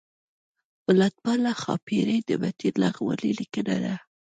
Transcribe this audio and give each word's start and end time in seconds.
ملتپاله 0.87 1.51
ښاپیرۍ 1.61 2.17
د 2.25 2.29
متین 2.41 2.73
لغمانی 2.83 3.31
لیکنه 3.39 3.75
ده 3.83 3.95